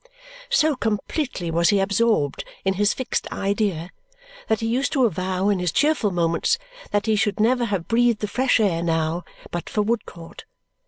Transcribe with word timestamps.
So 0.49 0.75
completely 0.75 1.51
was 1.51 1.69
he 1.69 1.79
absorbed 1.79 2.43
in 2.65 2.73
his 2.73 2.91
fixed 2.91 3.31
idea 3.31 3.91
that 4.47 4.59
he 4.61 4.65
used 4.65 4.91
to 4.93 5.05
avow 5.05 5.49
in 5.49 5.59
his 5.59 5.71
cheerful 5.71 6.09
moments 6.09 6.57
that 6.89 7.05
he 7.05 7.15
should 7.15 7.39
never 7.39 7.65
have 7.65 7.87
breathed 7.87 8.21
the 8.21 8.27
fresh 8.27 8.59
air 8.59 8.81
now 8.81 9.23
"but 9.51 9.69
for 9.69 9.83
Woodcourt." 9.83 10.45